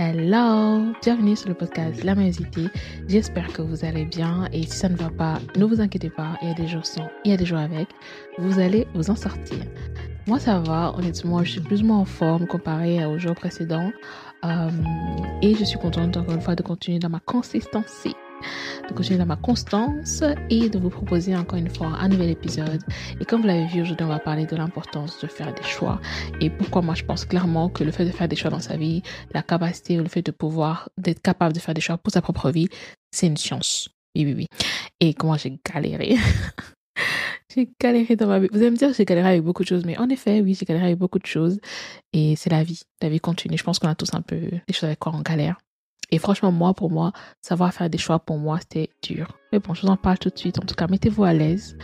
[0.00, 2.68] Hello, bienvenue sur le podcast La Maïsité.
[3.08, 6.38] J'espère que vous allez bien et si ça ne va pas, ne vous inquiétez pas,
[6.40, 7.88] il y a des jours sans, il y a des jours avec.
[8.38, 9.58] Vous allez vous en sortir.
[10.28, 13.90] Moi ça va, honnêtement, je suis plus ou moins en forme comparé aux jours précédents
[14.44, 14.70] euh,
[15.42, 18.14] et je suis contente encore une fois de continuer dans ma consistency
[18.88, 22.82] de continuer dans ma constance et de vous proposer encore une fois un nouvel épisode.
[23.20, 26.00] Et comme vous l'avez vu, aujourd'hui, on va parler de l'importance de faire des choix
[26.40, 28.76] et pourquoi moi je pense clairement que le fait de faire des choix dans sa
[28.76, 29.02] vie,
[29.32, 32.22] la capacité ou le fait de pouvoir, d'être capable de faire des choix pour sa
[32.22, 32.68] propre vie,
[33.10, 33.88] c'est une science.
[34.16, 34.46] Oui, oui, oui.
[35.00, 36.16] Et comment j'ai galéré.
[37.54, 38.48] j'ai galéré dans ma vie.
[38.52, 40.64] Vous allez me dire j'ai galéré avec beaucoup de choses, mais en effet, oui, j'ai
[40.64, 41.60] galéré avec beaucoup de choses.
[42.12, 42.80] Et c'est la vie.
[43.02, 43.56] La vie continue.
[43.56, 45.58] Je pense qu'on a tous un peu des choses avec quoi on galère.
[46.10, 49.36] Et franchement, moi, pour moi, savoir faire des choix, pour moi, c'était dur.
[49.52, 50.58] Mais bon, je vous en parle tout de suite.
[50.58, 51.76] En tout cas, mettez-vous à l'aise.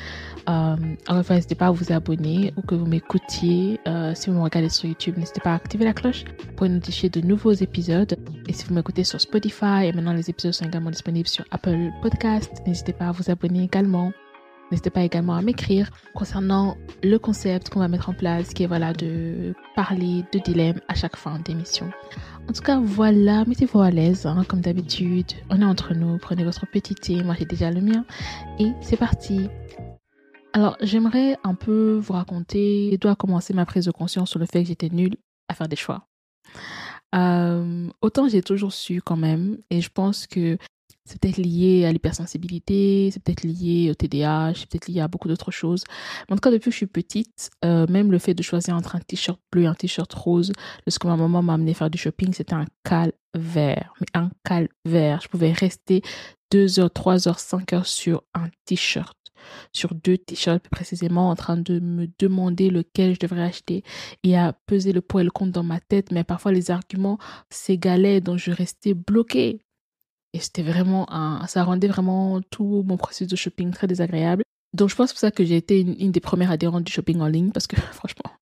[0.48, 0.76] Euh,
[1.08, 3.80] enfin, n'hésitez pas à vous abonner ou que vous m'écoutiez.
[3.86, 6.24] Euh, si vous me regardez sur YouTube, n'hésitez pas à activer la cloche
[6.56, 8.16] pour notifier de nouveaux épisodes.
[8.48, 11.90] Et si vous m'écoutez sur Spotify, et maintenant les épisodes sont également disponibles sur Apple
[12.02, 14.12] Podcast, n'hésitez pas à vous abonner également.
[14.74, 18.66] N'hésitez pas également à m'écrire concernant le concept qu'on va mettre en place, qui est
[18.66, 21.88] voilà de parler de dilemmes à chaque fin d'émission.
[22.48, 25.30] En tout cas, voilà, mettez-vous à l'aise, hein, comme d'habitude.
[25.48, 28.04] On est entre nous, prenez votre petit thé, moi j'ai déjà le mien,
[28.58, 29.48] et c'est parti.
[30.52, 34.46] Alors, j'aimerais un peu vous raconter, je dois commencer ma prise de conscience sur le
[34.46, 35.14] fait que j'étais nulle
[35.48, 36.08] à faire des choix.
[37.14, 40.58] Euh, autant j'ai toujours su quand même, et je pense que
[41.04, 45.28] c'est peut-être lié à l'hypersensibilité, c'est peut-être lié au TDAH, c'est peut-être lié à beaucoup
[45.28, 45.84] d'autres choses.
[46.28, 48.74] Mais en tout cas, depuis que je suis petite, euh, même le fait de choisir
[48.74, 50.52] entre un t-shirt bleu et un t-shirt rose,
[50.86, 53.92] lorsque ma maman m'a amené faire du shopping, c'était un calvaire.
[54.00, 55.20] Mais un calvaire.
[55.22, 56.02] Je pouvais rester
[56.50, 59.16] 2 heures, 3 heures, 5 heures sur un t-shirt
[59.72, 63.84] sur deux t-shirts précisément en train de me demander lequel je devrais acheter
[64.22, 67.18] et à peser le pour et le contre dans ma tête mais parfois les arguments
[67.50, 69.60] s'égalaient donc je restais bloquée
[70.34, 74.42] et c'était vraiment un, ça rendait vraiment tout mon processus de shopping très désagréable.
[74.74, 77.28] Donc je pense pour ça que j'ai été une, des premières adhérentes du shopping en
[77.28, 78.32] ligne parce que franchement,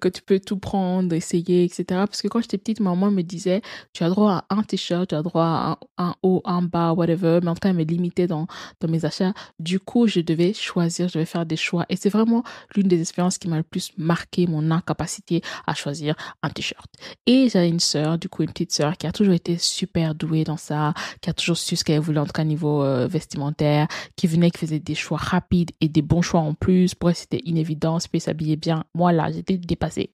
[0.00, 1.84] que tu peux tout prendre, essayer, etc.
[1.88, 3.60] Parce que quand j'étais petite, maman me disait,
[3.92, 6.92] tu as droit à un t-shirt, tu as droit à un, un, haut, un bas,
[6.92, 7.40] whatever.
[7.42, 8.46] Mais en tout cas, elle me limitait dans,
[8.80, 9.32] dans mes achats.
[9.58, 11.86] Du coup, je devais choisir, je devais faire des choix.
[11.88, 12.42] Et c'est vraiment
[12.74, 16.90] l'une des expériences qui m'a le plus marqué mon incapacité à choisir un t-shirt.
[17.26, 20.44] Et j'avais une sœur, du coup, une petite sœur qui a toujours été super douée
[20.44, 23.86] dans ça, qui a toujours su ce qu'elle voulait, en tout cas, niveau euh, vestimentaire,
[24.16, 26.94] qui venait, qui faisait des choix rapides et des bons choix en plus.
[26.94, 28.84] Pour elle, c'était une évidence, puis s'habiller bien.
[28.94, 30.12] Moi, là, j'étais dépassée.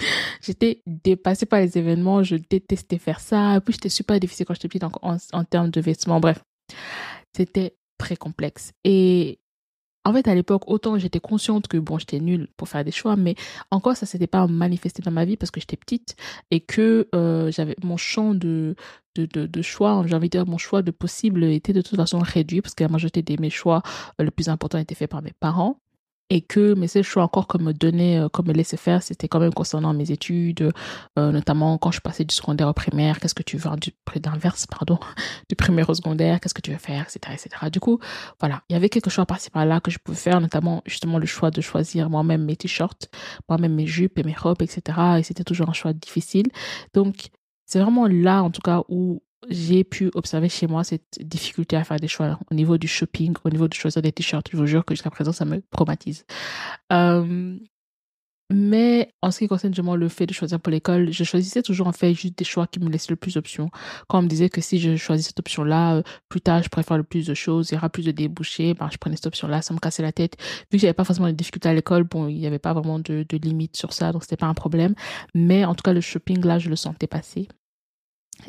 [0.42, 3.56] J'étais dépassée par les événements, je détestais faire ça.
[3.56, 6.20] Et puis j'étais super difficile quand j'étais petite en, en, termes de vêtements.
[6.20, 6.42] Bref,
[7.36, 8.72] c'était très complexe.
[8.84, 9.40] Et
[10.04, 13.16] en fait, à l'époque, autant j'étais consciente que bon, j'étais nulle pour faire des choix,
[13.16, 13.34] mais
[13.70, 16.16] encore ça s'était pas manifesté dans ma vie parce que j'étais petite
[16.50, 18.74] et que euh, j'avais mon champ de
[19.60, 22.74] choix, j'ai envie de dire mon choix de possible était de toute façon réduit parce
[22.74, 23.82] que la majorité de mes choix,
[24.20, 25.78] euh, le plus important était fait par mes parents
[26.30, 29.28] et que mes seuls choix encore comme me donner, euh, comme me laisser faire, c'était
[29.28, 30.72] quand même concernant mes études,
[31.18, 34.66] euh, notamment quand je passais du secondaire au primaire, qu'est-ce que tu veux, du, d'inverse,
[34.66, 34.98] pardon,
[35.48, 37.70] du primaire au secondaire, qu'est-ce que tu veux faire, etc., etc.
[37.70, 37.98] Du coup,
[38.38, 41.26] voilà, il y avait quelque chose par-ci par-là que je pouvais faire, notamment justement le
[41.26, 43.10] choix de choisir moi-même mes t-shirts,
[43.48, 44.98] moi-même mes jupes et mes robes, etc.
[45.18, 46.46] Et c'était toujours un choix difficile.
[46.94, 47.30] Donc,
[47.66, 51.84] c'est vraiment là, en tout cas, où j'ai pu observer chez moi cette difficulté à
[51.84, 54.48] faire des choix au niveau du shopping, au niveau de choisir des t-shirts.
[54.52, 56.24] Je vous jure que jusqu'à présent, ça me traumatise.
[56.92, 57.56] Euh,
[58.52, 61.86] mais en ce qui concerne justement le fait de choisir pour l'école, je choisissais toujours
[61.86, 63.70] en fait juste des choix qui me laissaient le plus d'options.
[64.08, 66.96] Quand on me disait que si je choisis cette option-là, euh, plus tard je préfère
[66.96, 69.62] le plus de choses, il y aura plus de débouchés, ben, je prenais cette option-là,
[69.62, 70.36] ça me cassait la tête.
[70.72, 72.98] Vu que j'avais pas forcément de difficultés à l'école, bon, il n'y avait pas vraiment
[72.98, 74.94] de, de limite sur ça, donc c'était pas un problème.
[75.32, 77.46] Mais en tout cas, le shopping là, je le sentais passer.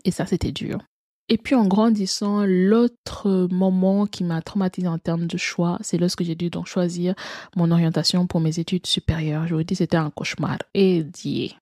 [0.06, 0.80] Et ça, c'était dur.
[1.30, 6.24] Et puis en grandissant, l'autre moment qui m'a traumatisé en termes de choix, c'est lorsque
[6.24, 7.16] j'ai dû donc choisir
[7.56, 9.48] mon orientation pour mes études supérieures.
[9.48, 10.58] Je vous dis, c'était un cauchemar.
[10.74, 11.56] Et dit.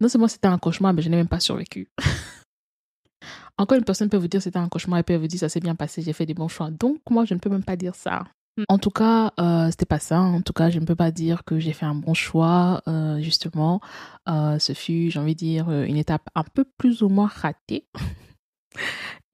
[0.00, 1.90] Non seulement c'était un cauchemar, mais je n'ai même pas survécu.
[3.58, 5.60] Encore une personne peut vous dire c'était un cauchemar et peut vous dire ça s'est
[5.60, 6.70] bien passé, j'ai fait des bons choix.
[6.70, 8.24] Donc moi, je ne peux même pas dire ça.
[8.68, 10.20] En tout cas, euh, c'était pas ça.
[10.20, 12.82] En tout cas, je ne peux pas dire que j'ai fait un bon choix.
[12.86, 13.80] Euh, justement,
[14.28, 17.88] euh, ce fut, j'ai envie de dire, une étape un peu plus ou moins ratée.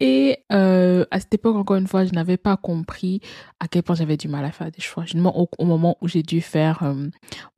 [0.00, 3.20] Et euh, à cette époque, encore une fois, je n'avais pas compris
[3.60, 5.04] à quel point j'avais du mal à faire des choix.
[5.14, 7.08] Au, au moment où j'ai dû faire euh,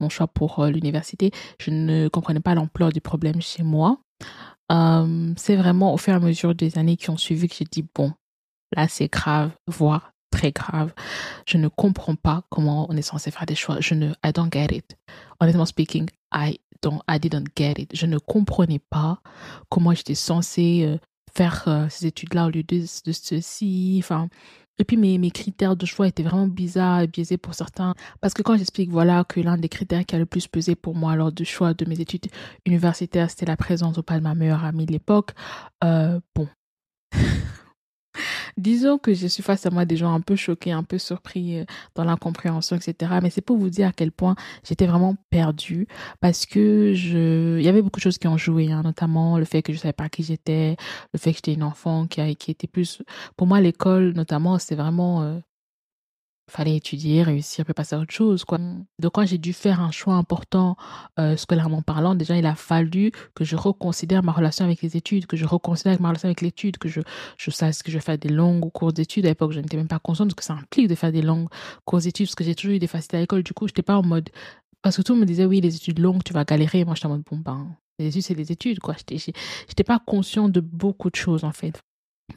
[0.00, 1.30] mon choix pour euh, l'université,
[1.60, 4.00] je ne comprenais pas l'ampleur du problème chez moi.
[4.72, 7.66] Euh, c'est vraiment au fur et à mesure des années qui ont suivi que j'ai
[7.70, 8.12] dit, bon,
[8.74, 10.92] là c'est grave, voire très grave.
[11.46, 13.76] Je ne comprends pas comment on est censé faire des choix.
[13.80, 14.96] Je ne, I don't get it.
[15.38, 17.94] Honnêtement speaking, I don't, I didn't get it.
[17.94, 19.20] Je ne comprenais pas
[19.68, 20.98] comment j'étais censée euh,
[21.32, 24.00] faire euh, ces études-là au lieu de, de ceci.
[24.02, 24.28] Enfin,
[24.78, 27.94] et puis mes, mes critères de choix étaient vraiment bizarres et biaisés pour certains.
[28.20, 30.94] Parce que quand j'explique voilà que l'un des critères qui a le plus pesé pour
[30.94, 32.26] moi lors du choix de mes études
[32.66, 35.30] universitaires, c'était la présence au pas de ma meilleure amie de l'époque,
[35.84, 36.48] euh, bon,
[38.56, 41.58] Disons que je suis face à moi des gens un peu choqués, un peu surpris
[41.58, 41.64] euh,
[41.94, 43.12] dans l'incompréhension, etc.
[43.22, 44.34] Mais c'est pour vous dire à quel point
[44.64, 45.86] j'étais vraiment perdue
[46.20, 49.44] parce que je, il y avait beaucoup de choses qui ont joué, hein, notamment le
[49.44, 50.76] fait que je savais pas qui j'étais,
[51.12, 53.02] le fait que j'étais une enfant qui, a, qui était plus,
[53.36, 55.38] pour moi l'école notamment, c'est vraiment euh,
[56.52, 58.44] fallait étudier, réussir, puis passer à autre chose.
[58.44, 58.58] Quoi.
[58.98, 60.76] Donc quand j'ai dû faire un choix important
[61.18, 65.26] euh, scolairement parlant, déjà il a fallu que je reconsidère ma relation avec les études,
[65.26, 67.00] que je reconsidère ma relation avec l'étude, que je,
[67.38, 69.24] je sache que je fais des longues cours d'études.
[69.24, 71.22] À l'époque, je n'étais même pas consciente de ce que ça implique de faire des
[71.22, 71.48] longues
[71.84, 73.42] cours d'études, parce que j'ai toujours eu des facilités à l'école.
[73.42, 74.28] Du coup, je n'étais pas en mode...
[74.82, 76.84] Parce que tout le monde me disait, oui, les études longues, tu vas galérer.
[76.84, 77.68] Moi, j'étais en mode, bon, ben,
[77.98, 78.96] les études, c'est les études, quoi.
[79.08, 81.80] Je n'étais pas conscient de beaucoup de choses, en fait.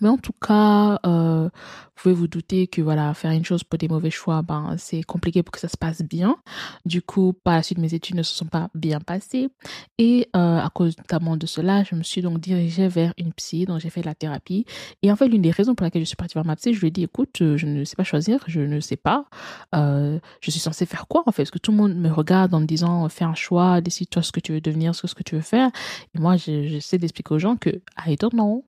[0.01, 3.77] Mais en tout cas, euh, vous pouvez vous douter que voilà, faire une chose pour
[3.79, 6.37] des mauvais choix, ben, c'est compliqué pour que ça se passe bien.
[6.85, 9.49] Du coup, par la suite, mes études ne se sont pas bien passées.
[9.97, 13.65] Et euh, à cause notamment de cela, je me suis donc dirigée vers une psy,
[13.65, 14.65] donc j'ai fait de la thérapie.
[15.01, 16.81] Et en fait, l'une des raisons pour laquelle je suis partie vers ma psy, je
[16.81, 19.25] lui ai dit, écoute, euh, je ne sais pas choisir, je ne sais pas.
[19.73, 21.43] Je suis censée faire quoi en fait?
[21.43, 24.31] Parce que tout le monde me regarde en me disant, fais un choix, décide-toi ce
[24.31, 25.71] que tu veux devenir, ce que tu veux faire.
[26.13, 27.69] Et moi, j'essaie d'expliquer aux gens que
[28.05, 28.65] I don't know.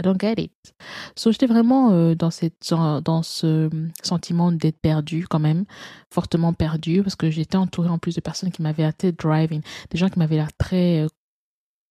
[0.00, 0.52] I don't get it.
[1.14, 3.70] So, j'étais vraiment euh, dans, ce
[4.02, 5.64] sentiment d'être perdu quand même,
[6.10, 9.60] fortement perdu, parce que j'étais entourée en plus de personnes qui m'avaient été driving,
[9.90, 11.08] des gens qui m'avaient l'air très euh,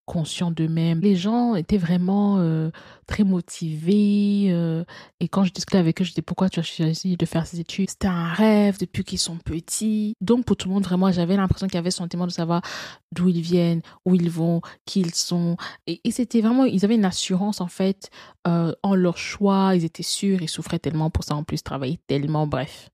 [0.10, 1.02] conscients d'eux-mêmes.
[1.02, 2.72] Les gens étaient vraiment euh,
[3.06, 4.48] très motivés.
[4.50, 4.84] Euh,
[5.20, 7.60] et quand je discutais avec eux, je disais pourquoi tu as choisi de faire ces
[7.60, 7.92] études?
[7.92, 10.16] C'était un rêve depuis qu'ils sont petits.
[10.20, 12.64] Donc pour tout le monde, vraiment, j'avais l'impression qu'il y avait ce sentiment de savoir
[13.12, 15.58] d'où ils viennent, où ils vont, qui ils sont.
[15.86, 18.10] Et, c'était vraiment, ils avaient une assurance en fait
[18.48, 19.76] euh, en leur choix.
[19.76, 22.90] Ils étaient sûrs, ils souffraient tellement pour ça en plus, travaillaient tellement, bref,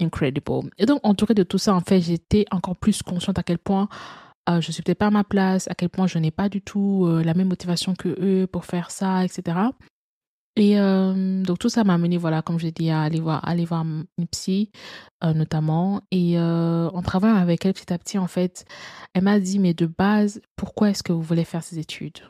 [0.00, 0.68] incredible.
[0.78, 3.88] Et donc entouré de tout ça, en fait, j'étais encore plus consciente à quel point
[4.48, 6.62] euh, je suis peut-être pas à ma place, à quel point je n'ai pas du
[6.62, 9.58] tout euh, la même motivation que eux pour faire ça, etc.
[10.56, 13.64] Et euh, donc tout ça m'a amené, voilà, comme je dit, à aller voir, aller
[13.64, 14.70] voir une psy,
[15.22, 16.00] notamment.
[16.10, 18.64] Et en travaillant avec elle petit à petit, en fait,
[19.12, 22.20] elle m'a dit, mais de base, pourquoi est-ce que vous voulez faire ces études?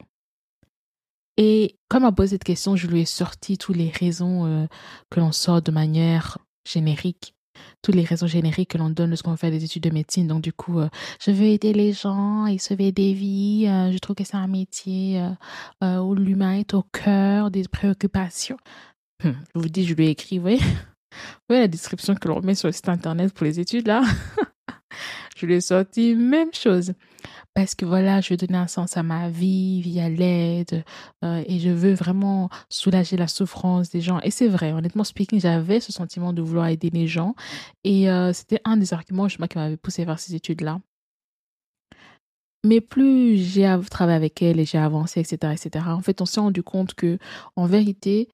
[1.37, 4.67] Et comme elle m'a posé cette question, je lui ai sorti toutes les raisons
[5.09, 7.36] que l'on sort de manière générique
[7.83, 10.27] toutes les raisons génériques que l'on donne lorsqu'on fait des études de médecine.
[10.27, 10.89] Donc, du coup, euh,
[11.21, 13.67] je veux aider les gens et sauver des vies.
[13.69, 15.23] Euh, je trouve que c'est un métier
[15.83, 18.59] euh, où l'humain est au cœur des préoccupations.
[19.25, 20.61] Hum, je vous dis, je lui ai écrit, oui.
[21.49, 24.03] Oui, la description que l'on met sur le site internet pour les études, là?
[25.37, 26.93] je lui ai sorti même chose
[27.55, 30.85] parce que voilà, je veux donner un sens à ma vie via l'aide
[31.25, 34.21] euh, et je veux vraiment soulager la souffrance des gens.
[34.21, 37.35] Et c'est vrai, honnêtement speaking, j'avais ce sentiment de vouloir aider les gens
[37.85, 40.81] et euh, c'était un des arguments justement qui m'avait poussé vers ces études-là.
[42.65, 46.41] Mais plus j'ai travaillé avec elle et j'ai avancé, etc., etc., en fait, on s'est
[46.41, 47.19] rendu compte que,
[47.55, 48.29] en vérité,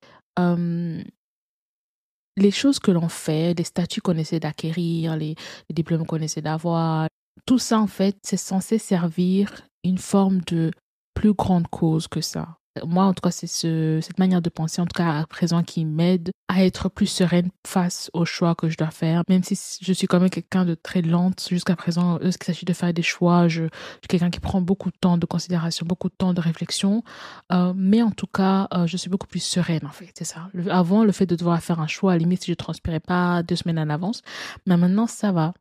[2.37, 5.35] les choses que l'on fait, les statuts qu'on essaie d'acquérir, les,
[5.69, 7.07] les diplômes qu'on essaie d'avoir,
[7.45, 10.71] tout ça, en fait, c'est censé servir une forme de
[11.13, 12.57] plus grande cause que ça.
[12.83, 15.61] Moi, en tout cas, c'est ce, cette manière de penser, en tout cas à présent,
[15.61, 19.21] qui m'aide à être plus sereine face aux choix que je dois faire.
[19.29, 22.73] Même si je suis quand même quelqu'un de très lente jusqu'à présent, lorsqu'il s'agit de
[22.73, 26.15] faire des choix, je, suis quelqu'un qui prend beaucoup de temps de considération, beaucoup de
[26.17, 27.03] temps de réflexion.
[27.51, 30.49] Euh, mais en tout cas, euh, je suis beaucoup plus sereine, en fait, c'est ça.
[30.71, 33.55] avant, le fait de devoir faire un choix, à la limite, je transpirais pas deux
[33.55, 34.23] semaines en avance.
[34.65, 35.53] Mais maintenant, ça va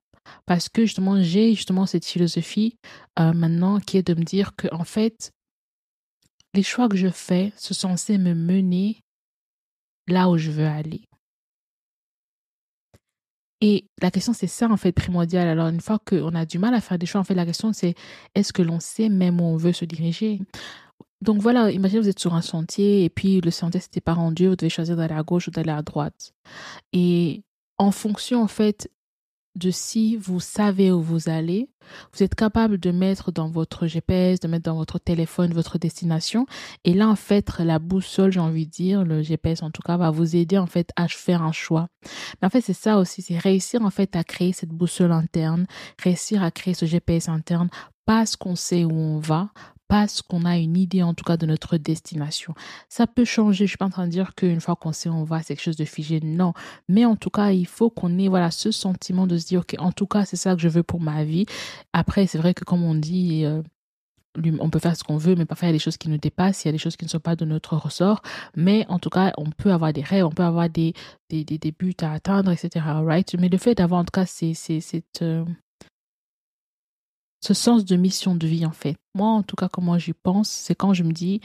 [0.47, 2.77] parce que justement j'ai justement cette philosophie
[3.19, 5.33] euh, maintenant qui est de me dire que en fait
[6.55, 9.01] les choix que je fais sont censés me mener
[10.09, 11.03] là où je veux aller.
[13.61, 15.47] Et la question, c'est ça, en fait, primordial.
[15.47, 17.73] Alors, une fois qu'on a du mal à faire des choix, en fait, la question,
[17.73, 17.95] c'est
[18.35, 20.41] est-ce que l'on sait même où on veut se diriger?
[21.21, 24.49] Donc, voilà, imaginez, vous êtes sur un sentier et puis le sentier s'était pas rendu,
[24.49, 26.33] vous devez choisir d'aller à gauche ou d'aller à droite.
[26.93, 27.45] Et
[27.79, 28.91] en fonction, en fait,
[29.55, 31.69] de si vous savez où vous allez,
[32.13, 36.47] vous êtes capable de mettre dans votre GPS, de mettre dans votre téléphone votre destination.
[36.85, 39.97] Et là, en fait, la boussole, j'ai envie de dire, le GPS en tout cas,
[39.97, 41.89] va vous aider en fait à faire un choix.
[42.41, 45.67] Mais en fait, c'est ça aussi, c'est réussir en fait à créer cette boussole interne,
[46.03, 47.69] réussir à créer ce GPS interne
[48.07, 49.51] parce qu'on sait où on va,
[49.93, 52.55] parce qu'on a une idée en tout cas de notre destination.
[52.89, 55.23] Ça peut changer, je suis pas en train de dire qu'une fois qu'on sait on
[55.23, 56.55] va, c'est quelque chose de figé, non.
[56.89, 59.75] Mais en tout cas, il faut qu'on ait voilà ce sentiment de se dire, ok,
[59.79, 61.45] en tout cas, c'est ça que je veux pour ma vie.
[61.93, 63.61] Après, c'est vrai que comme on dit, euh,
[64.61, 66.17] on peut faire ce qu'on veut, mais parfois il y a des choses qui nous
[66.17, 68.23] dépassent, il y a des choses qui ne sont pas de notre ressort.
[68.57, 70.95] Mais en tout cas, on peut avoir des rêves, on peut avoir des,
[71.29, 72.87] des, des, buts à atteindre, etc.
[73.05, 73.35] Right?
[73.39, 74.81] Mais le fait d'avoir en tout cas c'est, c'est,
[75.21, 75.45] euh,
[77.43, 78.97] ce sens de mission de vie, en fait.
[79.15, 81.41] Moi, en tout cas, comment j'y pense, c'est quand je me dis,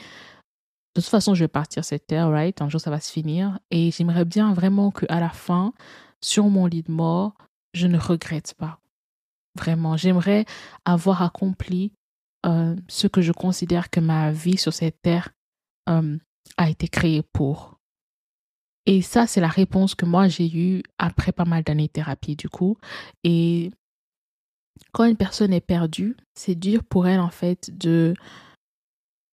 [0.96, 2.62] de toute façon, je vais partir cette terre, right?
[2.62, 3.60] Un jour, ça va se finir.
[3.72, 5.74] Et j'aimerais bien vraiment qu'à la fin,
[6.22, 7.34] sur mon lit de mort,
[7.74, 8.80] je ne regrette pas.
[9.56, 10.46] Vraiment, j'aimerais
[10.86, 11.92] avoir accompli
[12.46, 15.30] euh, ce que je considère que ma vie sur cette terre
[15.90, 16.18] euh,
[16.58, 17.80] a été créée pour.
[18.86, 22.36] Et ça, c'est la réponse que moi j'ai eue après pas mal d'années de thérapie,
[22.36, 22.78] du coup.
[23.24, 23.72] Et
[24.92, 28.14] quand une personne est perdue, c'est dur pour elle en fait de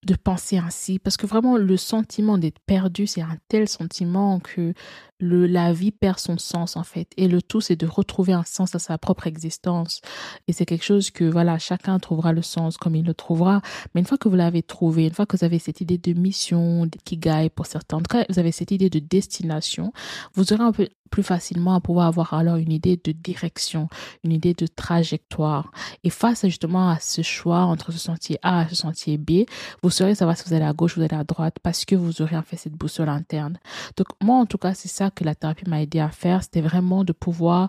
[0.06, 0.98] de penser ainsi.
[0.98, 4.74] Parce que vraiment le sentiment d'être perdu c'est un tel sentiment que
[5.20, 8.74] la vie perd son sens en fait et le tout c'est de retrouver un sens
[8.74, 10.00] à sa propre existence
[10.48, 13.62] et c'est quelque chose que voilà chacun trouvera le sens comme il le trouvera
[13.94, 16.12] mais une fois que vous l'avez trouvé une fois que vous avez cette idée de
[16.12, 19.92] mission qui gagne pour certains en tout cas vous avez cette idée de destination
[20.34, 23.88] vous aurez un peu plus facilement à pouvoir avoir alors une idée de direction,
[24.24, 25.70] une idée de trajectoire.
[26.02, 29.44] Et face justement à ce choix entre ce sentier A et ce sentier B,
[29.84, 32.20] vous saurez savoir si vous allez à gauche ou vous à droite parce que vous
[32.20, 33.60] aurez en fait cette boussole interne.
[33.96, 36.60] Donc moi en tout cas c'est ça que la thérapie m'a aidé à faire, c'était
[36.60, 37.68] vraiment de pouvoir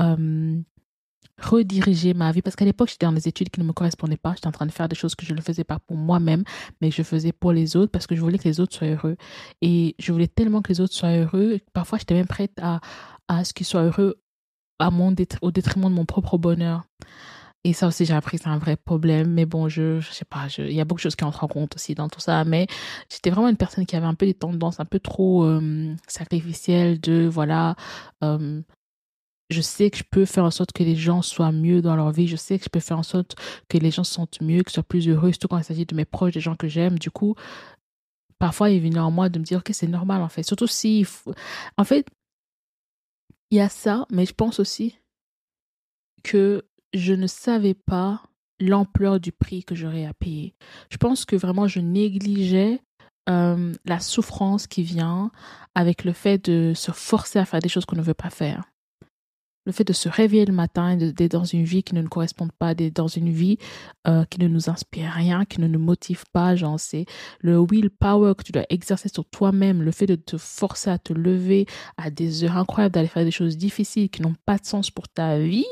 [0.00, 0.60] euh,
[1.40, 2.42] rediriger ma vie.
[2.42, 4.34] Parce qu'à l'époque j'étais dans des études qui ne me correspondaient pas.
[4.34, 6.44] J'étais en train de faire des choses que je ne faisais pas pour moi-même
[6.80, 8.88] mais que je faisais pour les autres parce que je voulais que les autres soient
[8.88, 9.16] heureux.
[9.62, 11.60] Et je voulais tellement que les autres soient heureux.
[11.72, 12.80] Parfois j'étais même prête à,
[13.28, 14.20] à ce qu'ils soient heureux
[14.78, 16.84] à mon au détriment de mon propre bonheur
[17.64, 19.32] et ça aussi, j'ai appris, c'est un vrai problème.
[19.32, 21.48] Mais bon, je, je sais pas, il y a beaucoup de choses qui entrent en
[21.48, 22.44] compte aussi dans tout ça.
[22.44, 22.66] Mais
[23.10, 27.00] j'étais vraiment une personne qui avait un peu des tendances un peu trop euh, sacrificielles
[27.00, 27.74] de, voilà,
[28.22, 28.60] euh,
[29.50, 32.10] je sais que je peux faire en sorte que les gens soient mieux dans leur
[32.10, 32.26] vie.
[32.28, 33.36] Je sais que je peux faire en sorte
[33.68, 35.94] que les gens se sentent mieux, qu'ils soient plus heureux, surtout quand il s'agit de
[35.94, 36.98] mes proches, des gens que j'aime.
[36.98, 37.34] Du coup,
[38.38, 40.42] parfois, il vient en moi de me dire que c'est normal, en fait.
[40.42, 41.06] Surtout si.
[41.78, 42.06] En fait,
[43.50, 44.98] il y a ça, mais je pense aussi
[46.22, 46.64] que
[46.94, 48.22] je ne savais pas
[48.60, 50.54] l'ampleur du prix que j'aurais à payer.
[50.90, 52.80] Je pense que vraiment, je négligeais
[53.26, 55.30] la souffrance qui vient
[55.74, 58.64] avec le fait de se forcer à faire des choses qu'on ne veut pas faire
[59.66, 62.08] le fait de se réveiller le matin et d'être dans une vie qui ne nous
[62.10, 63.56] correspond pas, d'être dans une vie
[64.04, 67.06] qui ne nous inspire rien, qui ne nous motive pas, genre c'est
[67.40, 71.14] le willpower que tu dois exercer sur toi-même, le fait de te forcer à te
[71.14, 71.64] lever
[71.96, 75.08] à des heures incroyables, d'aller faire des choses difficiles qui n'ont pas de sens pour
[75.08, 75.64] ta vie,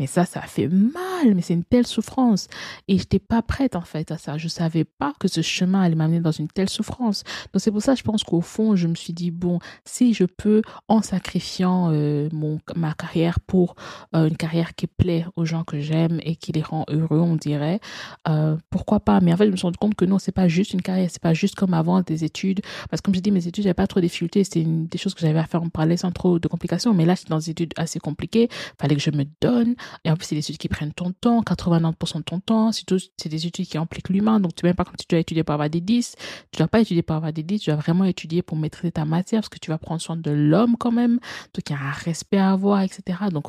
[0.00, 2.48] mais ça, ça fait mal, mais c'est une telle souffrance.
[2.88, 4.38] Et je n'étais pas prête en fait à ça.
[4.38, 7.22] Je ne savais pas que ce chemin allait m'amener dans une telle souffrance.
[7.52, 10.24] Donc c'est pour ça, je pense qu'au fond, je me suis dit, bon, si je
[10.24, 13.74] peux, en sacrifiant euh, mon, ma carrière pour
[14.16, 17.36] euh, une carrière qui plaît aux gens que j'aime et qui les rend heureux, on
[17.36, 17.78] dirait,
[18.26, 19.20] euh, pourquoi pas?
[19.20, 21.10] Mais en fait, je me suis rendu compte que non, c'est pas juste une carrière,
[21.12, 22.62] c'est pas juste comme avant des études.
[22.88, 24.44] Parce que comme j'ai dit, mes études, j'avais pas trop de difficultés.
[24.44, 26.94] C'était des choses que j'avais à faire en parallèle sans trop de complications.
[26.94, 28.48] Mais là, j'étais dans des études assez compliquées.
[28.80, 29.74] Fallait que je me donne.
[30.04, 32.70] Et en plus, c'est des études qui prennent ton temps, 89% de ton temps.
[32.72, 34.40] C'est des études qui impliquent l'humain.
[34.40, 36.16] Donc, tu même pas comme si tu dois étudier pour avoir des 10.
[36.52, 37.60] Tu dois pas étudier pour avoir des 10.
[37.60, 40.30] Tu dois vraiment étudier pour maîtriser ta matière parce que tu vas prendre soin de
[40.30, 41.20] l'homme quand même.
[41.54, 43.18] Donc, il y a un respect à avoir, etc.
[43.30, 43.48] Donc,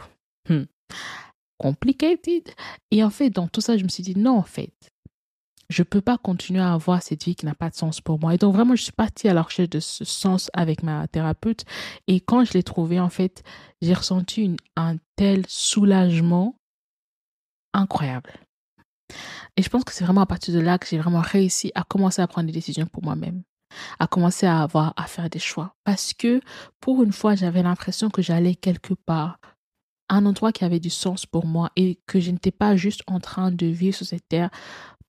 [0.50, 0.63] hmm,
[1.57, 2.50] complicated.
[2.91, 4.90] Et en fait, dans tout ça, je me suis dit, non, en fait,
[5.72, 8.34] je peux pas continuer à avoir cette vie qui n'a pas de sens pour moi.
[8.34, 11.63] Et donc vraiment, je suis partie à la recherche de ce sens avec ma thérapeute.
[12.08, 13.44] Et quand je l'ai trouvé, en fait,
[13.82, 16.56] j'ai ressenti un tel soulagement
[17.74, 18.34] incroyable.
[19.56, 21.84] Et je pense que c'est vraiment à partir de là que j'ai vraiment réussi à
[21.84, 23.44] commencer à prendre des décisions pour moi-même,
[24.00, 25.75] à commencer à avoir à faire des choix.
[25.86, 26.42] Parce que
[26.82, 29.40] pour une fois, j'avais l'impression que j'allais quelque part,
[30.10, 33.22] un endroit qui avait du sens pour moi et que je n'étais pas juste en
[33.22, 34.50] train de vivre sur cette terre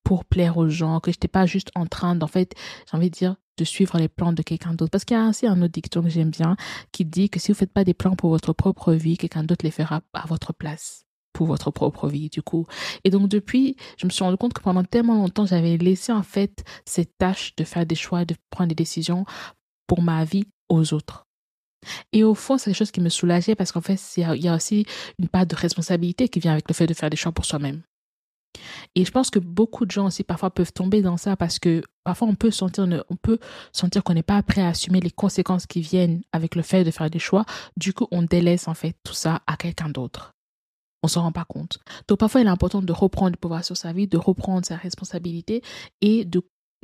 [0.05, 2.55] pour plaire aux gens, que je n'étais pas juste en train d'en fait,
[2.91, 4.91] j'ai envie de dire, de suivre les plans de quelqu'un d'autre.
[4.91, 6.57] Parce qu'il y a aussi un autre dicton que j'aime bien
[6.91, 9.45] qui dit que si vous ne faites pas des plans pour votre propre vie, quelqu'un
[9.45, 12.67] d'autre les fera à votre place pour votre propre vie du coup.
[13.05, 16.23] Et donc depuis, je me suis rendu compte que pendant tellement longtemps, j'avais laissé en
[16.23, 19.25] fait cette tâche de faire des choix, de prendre des décisions
[19.87, 21.27] pour ma vie aux autres.
[22.13, 24.55] Et au fond, c'est quelque chose qui me soulageait parce qu'en fait, il y a
[24.55, 24.87] aussi
[25.19, 27.83] une part de responsabilité qui vient avec le fait de faire des choix pour soi-même.
[28.95, 31.83] Et je pense que beaucoup de gens aussi parfois peuvent tomber dans ça parce que
[32.05, 32.87] parfois on peut sentir,
[34.05, 37.11] qu'on n'est pas prêt à assumer les conséquences qui viennent avec le fait de faire
[37.11, 37.45] des choix.
[37.77, 40.33] Du coup, on délaisse en fait tout ça à quelqu'un d'autre.
[41.03, 41.79] on s'en rend pas compte.
[42.09, 44.77] Donc parfois, il est important de reprendre le pouvoir sur sa vie, de reprendre sa
[44.77, 45.63] responsabilité
[46.01, 46.29] et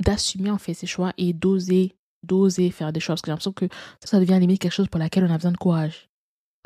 [0.03, 3.21] d'assumer en fait ses choix et d'oser d'oser faire des choses.
[3.23, 3.67] J'ai l'impression que
[4.01, 6.08] ça, ça devient limite quelque chose pour laquelle on a besoin de courage.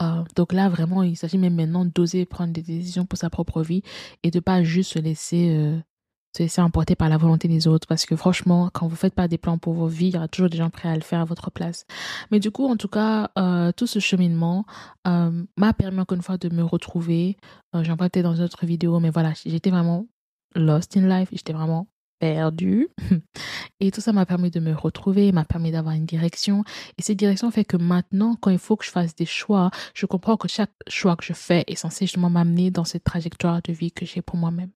[0.02, 3.62] Euh, donc là, vraiment, il s'agit même maintenant d'oser prendre des décisions pour sa propre
[3.62, 3.84] vie
[4.24, 5.78] et de pas juste se laisser euh,
[6.36, 9.28] se laisser emporter par la volonté des autres parce que franchement, quand vous faites pas
[9.28, 11.20] des plans pour vos vies, il y aura toujours des gens prêts à le faire
[11.20, 11.86] à votre place.
[12.32, 14.66] Mais du coup, en tout cas, euh, tout ce cheminement
[15.08, 17.38] euh, m'a permis encore une fois de me retrouver.
[17.74, 20.08] J'en parle peut-être dans une autre vidéo, mais voilà, j'étais vraiment
[20.56, 21.88] lost in life, j'étais vraiment
[22.24, 22.88] perdue.
[23.82, 26.64] Et tout ça m'a permis de me retrouver, m'a permis d'avoir une direction.
[26.98, 30.06] Et cette direction fait que maintenant, quand il faut que je fasse des choix, je
[30.06, 33.74] comprends que chaque choix que je fais est censé justement m'amener dans cette trajectoire de
[33.74, 34.70] vie que j'ai pour moi-même.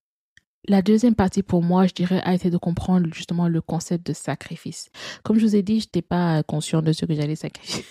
[0.68, 4.12] La deuxième partie pour moi, je dirais, a été de comprendre justement le concept de
[4.12, 4.90] sacrifice.
[5.24, 7.86] Comme je vous ai dit, je n'étais pas conscient de ce que j'allais sacrifier.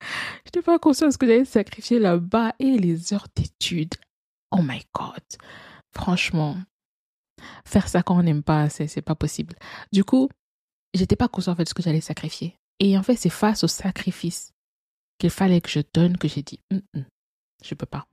[0.00, 3.94] je n'étais pas conscient de ce que j'allais sacrifier là-bas et les heures d'études.
[4.52, 5.24] Oh my God.
[5.92, 6.56] Franchement,
[7.64, 9.54] faire ça quand on n'aime pas, c'est, pas possible.
[9.92, 10.28] Du coup,
[10.94, 12.56] j'étais pas conscient de ce que j'allais sacrifier.
[12.80, 14.52] Et en fait, c'est face au sacrifice
[15.18, 17.04] qu'il fallait que je donne que j'ai dit, mm, mm,
[17.64, 18.06] je peux pas.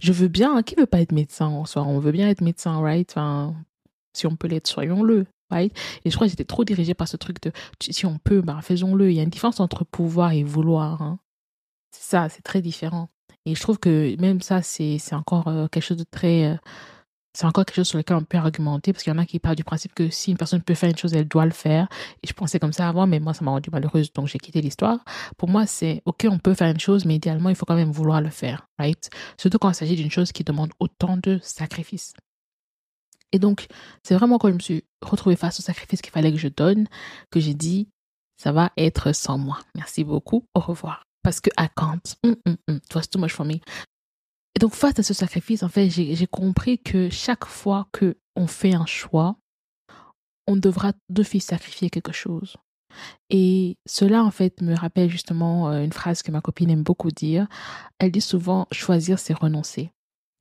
[0.00, 1.82] Je veux bien, qui veut pas être médecin en soi?
[1.82, 3.10] On veut bien être médecin, right?
[3.10, 3.54] Enfin,
[4.14, 7.18] Si on peut l'être, soyons-le, right Et je crois que j'étais trop dirigée par ce
[7.18, 9.10] truc de si on peut, ben faisons-le.
[9.10, 11.02] Il y a une différence entre pouvoir et vouloir.
[11.02, 11.18] Hein.
[11.90, 13.10] C'est ça, c'est très différent.
[13.44, 16.58] Et je trouve que même ça, c'est encore euh, quelque chose de très.
[17.36, 19.38] C'est encore quelque chose sur lequel on peut argumenter parce qu'il y en a qui
[19.38, 21.86] partent du principe que si une personne peut faire une chose, elle doit le faire.
[22.22, 24.62] Et je pensais comme ça avant, mais moi, ça m'a rendu malheureuse, donc j'ai quitté
[24.62, 25.04] l'histoire.
[25.36, 27.90] Pour moi, c'est OK, on peut faire une chose, mais idéalement, il faut quand même
[27.90, 29.10] vouloir le faire, right?
[29.36, 32.14] Surtout quand il s'agit d'une chose qui demande autant de sacrifices.
[33.32, 33.66] Et donc,
[34.02, 36.88] c'est vraiment quand je me suis retrouvée face au sacrifice qu'il fallait que je donne
[37.30, 37.90] que j'ai dit,
[38.38, 39.58] ça va être sans moi.
[39.74, 40.46] Merci beaucoup.
[40.54, 41.04] Au revoir.
[41.22, 42.16] Parce que I can't.
[42.24, 42.76] Mm, mm, mm.
[42.76, 43.60] It was too much for me.
[44.56, 48.46] Et donc, face à ce sacrifice, en fait, j'ai compris que chaque fois que on
[48.46, 49.36] fait un choix,
[50.46, 52.56] on devra d'office sacrifier quelque chose.
[53.28, 57.10] Et cela, en fait, me rappelle justement euh, une phrase que ma copine aime beaucoup
[57.10, 57.46] dire.
[57.98, 59.90] Elle dit souvent, choisir, c'est renoncer.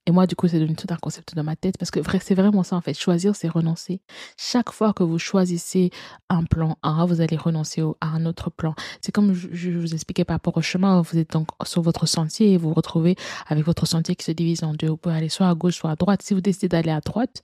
[0.07, 2.35] Et moi, du coup, c'est devenu tout un concept dans ma tête parce que c'est
[2.35, 2.93] vraiment ça, en fait.
[2.93, 4.01] Choisir, c'est renoncer.
[4.37, 5.89] Chaque fois que vous choisissez
[6.29, 8.75] un plan A, vous allez renoncer à un autre plan.
[9.01, 11.01] C'est comme je, vous expliquais par rapport au chemin.
[11.01, 13.15] Vous êtes donc sur votre sentier et vous vous retrouvez
[13.47, 14.89] avec votre sentier qui se divise en deux.
[14.89, 16.21] Vous pouvez aller soit à gauche, soit à droite.
[16.21, 17.43] Si vous décidez d'aller à droite,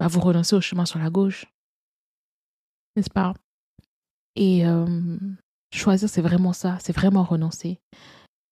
[0.00, 1.46] bah, vous renoncez au chemin sur la gauche.
[2.96, 3.34] N'est-ce pas?
[4.34, 5.16] Et euh,
[5.72, 6.76] choisir, c'est vraiment ça.
[6.80, 7.80] C'est vraiment renoncer.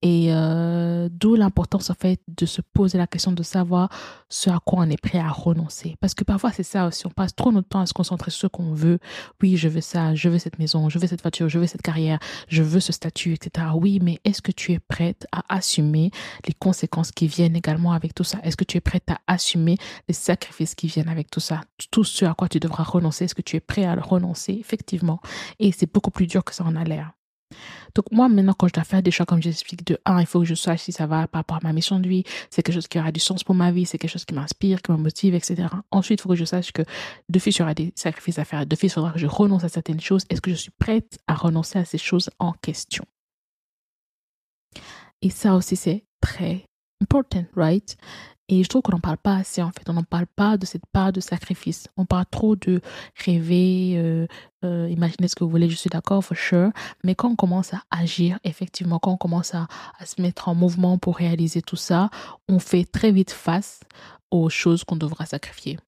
[0.03, 3.89] Et euh, d'où l'importance en fait de se poser la question de savoir
[4.29, 5.97] ce à quoi on est prêt à renoncer.
[6.01, 8.41] Parce que parfois c'est ça aussi, on passe trop notre temps à se concentrer sur
[8.41, 8.99] ce qu'on veut.
[9.41, 11.83] Oui, je veux ça, je veux cette maison, je veux cette voiture, je veux cette
[11.83, 13.69] carrière, je veux ce statut, etc.
[13.75, 16.11] Oui, mais est-ce que tu es prête à assumer
[16.47, 18.39] les conséquences qui viennent également avec tout ça?
[18.43, 19.77] Est-ce que tu es prête à assumer
[20.09, 21.61] les sacrifices qui viennent avec tout ça?
[21.93, 25.21] Tout ce à quoi tu devras renoncer, est-ce que tu es prêt à renoncer Effectivement?
[25.61, 27.13] Et c'est beaucoup plus dur que ça en a l'air.
[27.95, 30.41] Donc moi, maintenant, quand je dois faire des choix, comme j'explique, de un, il faut
[30.41, 32.75] que je sache si ça va par rapport à ma mission de vie, c'est quelque
[32.75, 34.97] chose qui aura du sens pour ma vie, c'est quelque chose qui m'inspire, qui me
[34.97, 35.69] motive, etc.
[35.91, 36.83] Ensuite, il faut que je sache que
[37.29, 38.67] de il y aura des sacrifices à faire.
[38.67, 40.25] De il faudra que je renonce à certaines choses.
[40.31, 43.05] Est-ce que je suis prête à renoncer à ces choses en question?
[45.21, 46.67] Et ça aussi, c'est très
[47.01, 47.97] important, right?
[48.53, 49.89] Et je trouve qu'on n'en parle pas assez, en fait.
[49.89, 51.89] On n'en parle pas de cette part de sacrifice.
[51.97, 52.83] On parle trop de
[53.25, 54.27] rêver, euh,
[54.63, 56.71] euh, imaginer ce que vous voulez, je suis d'accord, for sure.
[57.03, 59.69] Mais quand on commence à agir, effectivement, quand on commence à,
[60.05, 62.11] se mettre en mouvement pour réaliser tout ça,
[62.47, 63.81] on fait très vite face
[64.31, 65.79] aux choses qu'on devra sacrifier.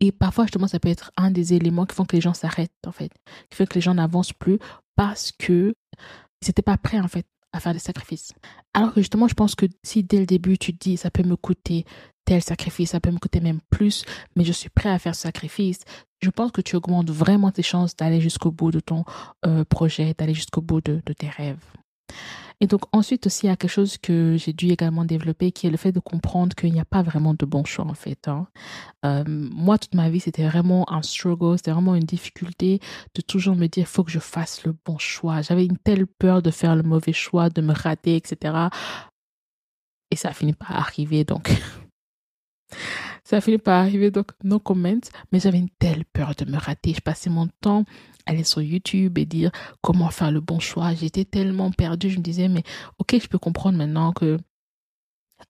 [0.00, 2.72] Et parfois, justement, ça peut être un des éléments qui font que les gens s'arrêtent,
[2.88, 3.12] en fait,
[3.50, 4.58] qui fait que les gens n'avancent plus
[4.96, 5.76] parce que
[6.42, 8.32] ils n'étaient pas prêts, en fait, à faire des sacrifices.
[8.74, 11.36] Alors que justement, je pense que si dès le début tu dis ça peut me
[11.36, 11.84] coûter
[12.24, 14.04] tel sacrifice, ça peut me coûter même plus,
[14.36, 15.80] mais je suis prêt à faire ce sacrifice,
[16.22, 19.04] je pense que tu augmentes vraiment tes chances d'aller jusqu'au bout de ton
[19.46, 21.58] euh, projet, d'aller jusqu'au bout de tes rêves.
[22.62, 25.66] Et donc ensuite aussi, il y a quelque chose que j'ai dû également développer, qui
[25.66, 28.28] est le fait de comprendre qu'il n'y a pas vraiment de bon choix en fait.
[28.28, 28.46] Hein.
[29.06, 32.80] Euh, moi, toute ma vie, c'était vraiment un struggle, c'était vraiment une difficulté
[33.14, 35.40] de toujours me dire, faut que je fasse le bon choix.
[35.40, 38.68] J'avais une telle peur de faire le mauvais choix, de me rater, etc.
[40.10, 41.50] Et ça a fini par arriver, donc
[43.30, 44.98] ça a fini par arriver, donc no comment.
[45.30, 46.94] Mais j'avais une telle peur de me rater.
[46.94, 47.84] Je passais mon temps
[48.26, 50.94] à aller sur YouTube et dire comment faire le bon choix.
[50.94, 52.10] J'étais tellement perdue.
[52.10, 52.64] Je me disais, mais
[52.98, 54.36] ok, je peux comprendre maintenant que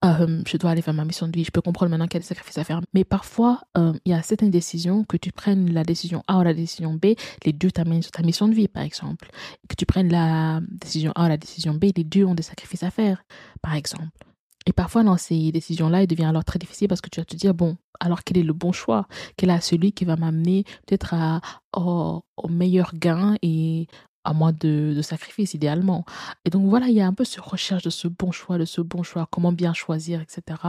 [0.04, 1.42] euh, je dois aller faire ma mission de vie.
[1.42, 2.82] Je peux comprendre maintenant des sacrifices à faire.
[2.92, 6.42] Mais parfois, euh, il y a certaines décisions que tu prennes la décision A ou
[6.42, 7.14] la décision B,
[7.46, 9.30] les deux t'amènent sur ta mission de vie, par exemple.
[9.70, 12.82] Que tu prennes la décision A ou la décision B, les deux ont des sacrifices
[12.82, 13.24] à faire,
[13.62, 14.29] par exemple.
[14.66, 17.36] Et parfois, dans ces décisions-là, il devient alors très difficile parce que tu vas te
[17.36, 19.06] dire, bon, alors quel est le bon choix?
[19.36, 21.40] Quel est celui qui va m'amener peut-être à,
[21.74, 23.86] au, meilleur gain et
[24.24, 26.04] à moins de, sacrifices, idéalement.
[26.44, 28.66] Et donc voilà, il y a un peu cette recherche de ce bon choix, de
[28.66, 30.60] ce bon choix, comment bien choisir, etc.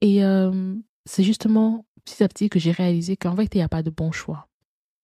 [0.00, 3.68] Et euh, c'est justement petit à petit que j'ai réalisé qu'en fait, il n'y a
[3.68, 4.48] pas de bon choix.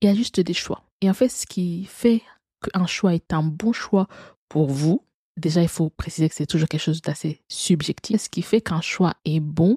[0.01, 0.83] Il y a juste des choix.
[1.03, 2.23] Et en fait, ce qui fait
[2.63, 4.09] qu'un choix est un bon choix
[4.49, 5.05] pour vous,
[5.41, 8.23] déjà, il faut préciser que c'est toujours quelque chose d'assez subjectif.
[8.23, 9.77] Ce qui fait qu'un choix est bon,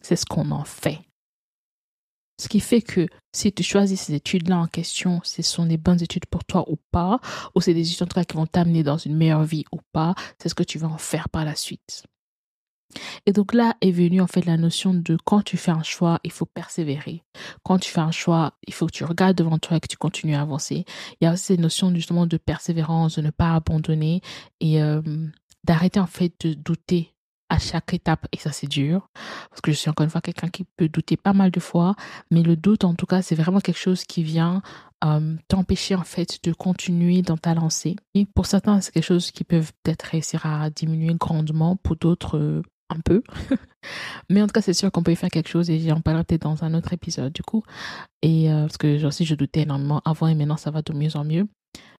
[0.00, 1.00] c'est ce qu'on en fait.
[2.40, 6.02] Ce qui fait que si tu choisis ces études-là en question, ce sont des bonnes
[6.02, 7.20] études pour toi ou pas,
[7.54, 10.48] ou c'est des études en qui vont t'amener dans une meilleure vie ou pas, c'est
[10.48, 12.04] ce que tu vas en faire par la suite.
[13.26, 16.20] Et donc là est venue en fait la notion de quand tu fais un choix,
[16.24, 17.22] il faut persévérer.
[17.62, 19.96] Quand tu fais un choix, il faut que tu regardes devant toi et que tu
[19.96, 20.84] continues à avancer.
[21.20, 24.20] Il y a aussi cette notion justement de persévérance, de ne pas abandonner
[24.60, 25.02] et euh,
[25.64, 27.14] d'arrêter en fait de douter
[27.50, 29.10] à chaque étape et ça c'est dur
[29.50, 31.96] parce que je suis encore une fois quelqu'un qui peut douter pas mal de fois
[32.30, 34.62] mais le doute en tout cas c'est vraiment quelque chose qui vient
[35.04, 39.32] euh, t'empêcher en fait de continuer dans ta lancée et pour certains c'est quelque chose
[39.32, 43.22] qui peut peut-être réussir à diminuer grandement pour d'autres euh, un peu.
[44.30, 46.64] Mais en tout cas, c'est sûr qu'on peut faire quelque chose et j'en parlerai dans
[46.64, 47.62] un autre épisode du coup.
[48.22, 51.16] Et euh, parce que aussi, je doutais énormément avant et maintenant, ça va de mieux
[51.16, 51.46] en mieux.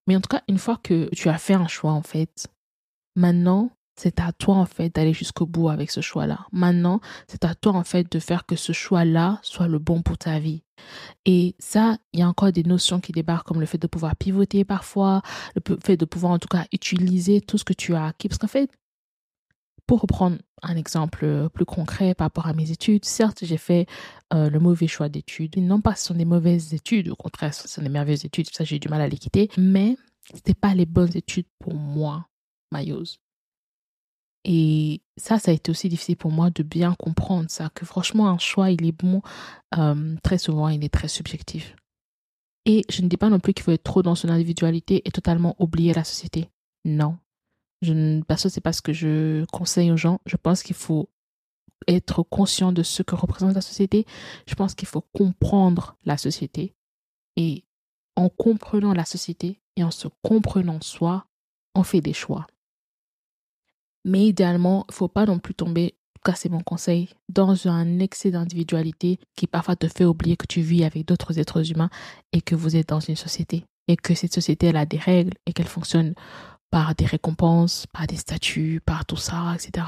[0.07, 2.47] Mais en tout cas, une fois que tu as fait un choix, en fait,
[3.15, 6.47] maintenant, c'est à toi, en fait, d'aller jusqu'au bout avec ce choix-là.
[6.51, 10.17] Maintenant, c'est à toi, en fait, de faire que ce choix-là soit le bon pour
[10.17, 10.63] ta vie.
[11.25, 14.15] Et ça, il y a encore des notions qui débarquent comme le fait de pouvoir
[14.15, 15.21] pivoter parfois,
[15.55, 18.27] le fait de pouvoir en tout cas utiliser tout ce que tu as acquis.
[18.27, 18.71] Parce qu'en fait,
[19.85, 23.87] pour reprendre un exemple euh, plus concret par rapport à mes études, certes, j'ai fait
[24.33, 25.57] euh, le mauvais choix d'études.
[25.57, 28.63] Non pas ce sont des mauvaises études, au contraire, ce sont des merveilleuses études, ça
[28.63, 29.97] j'ai du mal à les quitter, mais
[30.29, 32.27] ce n'étaient pas les bonnes études pour moi,
[32.71, 33.17] Mayos.
[34.43, 38.27] Et ça, ça a été aussi difficile pour moi de bien comprendre ça, que franchement,
[38.27, 39.21] un choix, il est bon,
[39.77, 41.75] euh, très souvent, il est très subjectif.
[42.65, 45.11] Et je ne dis pas non plus qu'il faut être trop dans son individualité et
[45.11, 46.49] totalement oublier la société.
[46.85, 47.17] Non,
[47.81, 50.19] je que c'est pas ce que je conseille aux gens.
[50.25, 51.09] Je pense qu'il faut
[51.87, 54.05] être conscient de ce que représente la société.
[54.47, 56.75] Je pense qu'il faut comprendre la société.
[57.37, 57.63] Et
[58.15, 61.25] en comprenant la société et en se comprenant soi,
[61.75, 62.47] on fait des choix.
[64.05, 65.95] Mais idéalement, il ne faut pas non plus tomber,
[66.27, 70.61] en c'est mon conseil, dans un excès d'individualité qui parfois te fait oublier que tu
[70.61, 71.89] vis avec d'autres êtres humains
[72.31, 73.65] et que vous êtes dans une société.
[73.87, 76.13] Et que cette société, elle a des règles et qu'elle fonctionne
[76.71, 79.85] par des récompenses, par des statuts, par tout ça, etc.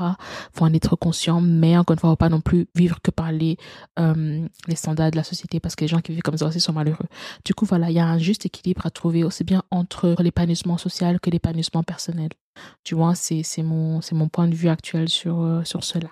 [0.54, 3.32] Faut en être conscient, mais encore une fois, faut pas non plus vivre que par
[3.32, 3.58] les,
[3.98, 6.60] euh, les standards de la société parce que les gens qui vivent comme ça aussi
[6.60, 7.08] sont malheureux.
[7.46, 10.78] Du coup, voilà, il y a un juste équilibre à trouver aussi bien entre l'épanouissement
[10.78, 12.30] social que l'épanouissement personnel.
[12.84, 16.10] Tu vois, c'est, mon, mon point de vue actuel sur, euh, sur cela.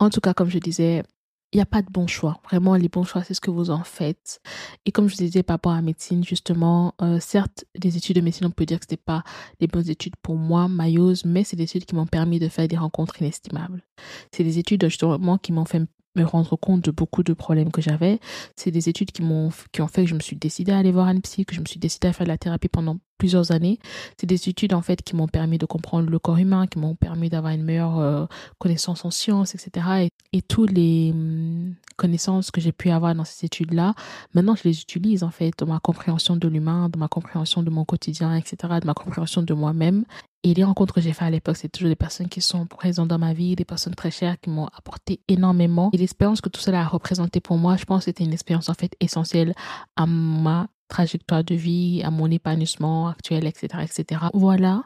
[0.00, 1.02] En tout cas, comme je disais,
[1.52, 2.40] il n'y a pas de bon choix.
[2.44, 4.40] Vraiment, les bons choix, c'est ce que vous en faites.
[4.84, 8.16] Et comme je vous disais par rapport à la médecine, justement, euh, certes, des études
[8.16, 9.22] de médecine, on peut dire que ce pas
[9.60, 12.68] les bonnes études pour moi, Mayose, mais c'est des études qui m'ont permis de faire
[12.68, 13.82] des rencontres inestimables.
[14.30, 15.82] C'est des études, justement, qui m'ont fait
[16.18, 18.20] me rendre compte de beaucoup de problèmes que j'avais.
[18.56, 20.92] C'est des études qui m'ont qui ont fait que je me suis décidée à aller
[20.92, 23.50] voir un psy, que je me suis décidée à faire de la thérapie pendant plusieurs
[23.50, 23.78] années.
[24.16, 26.94] C'est des études en fait qui m'ont permis de comprendre le corps humain, qui m'ont
[26.94, 28.26] permis d'avoir une meilleure euh,
[28.58, 29.86] connaissance en sciences, etc.
[30.32, 33.94] Et, et toutes les hum, connaissances que j'ai pu avoir dans ces études-là,
[34.34, 37.70] maintenant je les utilise en fait dans ma compréhension de l'humain, dans ma compréhension de
[37.70, 40.04] mon quotidien, etc., de ma compréhension de moi-même.
[40.44, 43.08] Et les rencontres que j'ai faites à l'époque, c'est toujours des personnes qui sont présentes
[43.08, 45.90] dans ma vie, des personnes très chères qui m'ont apporté énormément.
[45.92, 48.68] Et l'expérience que tout cela a représenté pour moi, je pense que c'était une expérience
[48.68, 49.54] en fait essentielle
[49.96, 53.82] à ma trajectoire de vie, à mon épanouissement actuel, etc.
[53.82, 54.22] etc.
[54.32, 54.84] Voilà,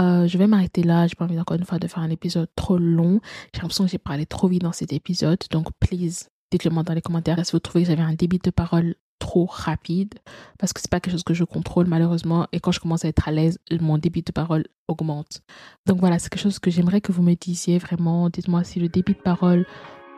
[0.00, 1.06] euh, je vais m'arrêter là.
[1.06, 3.20] J'ai pas envie encore une fois de faire un épisode trop long.
[3.54, 5.38] J'ai l'impression que j'ai parlé trop vite dans cet épisode.
[5.50, 8.50] Donc, please, dites-le moi dans les commentaires si vous trouvez que j'avais un débit de
[8.50, 10.14] parole trop rapide
[10.58, 13.08] parce que c'est pas quelque chose que je contrôle malheureusement et quand je commence à
[13.08, 15.42] être à l'aise mon débit de parole augmente.
[15.86, 18.30] Donc voilà c'est quelque chose que j'aimerais que vous me disiez vraiment.
[18.30, 19.64] Dites-moi si le débit de parole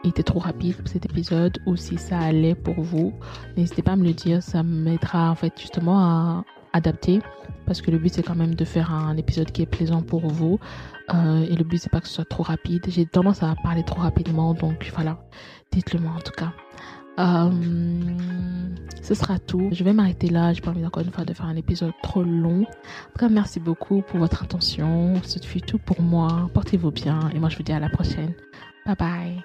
[0.05, 3.13] était trop rapide pour cet épisode ou si ça allait pour vous.
[3.59, 7.21] N'hésitez pas à me le dire ça m'aidera en fait justement à adapter
[7.67, 10.27] parce que le but c'est quand même de faire un épisode qui est plaisant pour
[10.29, 10.59] vous
[11.13, 12.87] euh, et le but c'est pas que ce soit trop rapide.
[12.89, 15.19] J'ai tendance à parler trop rapidement donc voilà.
[15.73, 16.55] Dites-le moi en tout cas
[17.17, 19.69] ce sera tout.
[19.73, 20.53] Je vais m'arrêter là.
[20.53, 22.63] J'ai pas envie encore une fois de faire un épisode trop long.
[22.63, 25.21] En tout cas, merci beaucoup pour votre attention.
[25.23, 26.49] Ce fut tout pour moi.
[26.55, 28.33] Portez-vous bien et moi je vous dis à la prochaine.
[28.87, 29.45] Bye bye.